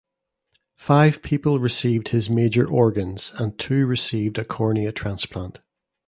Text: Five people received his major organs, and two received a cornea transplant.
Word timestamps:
Five 0.77 1.21
people 1.21 1.59
received 1.59 2.07
his 2.09 2.27
major 2.27 2.67
organs, 2.67 3.31
and 3.37 3.55
two 3.59 3.85
received 3.85 4.39
a 4.39 4.43
cornea 4.43 4.91
transplant. 4.91 5.61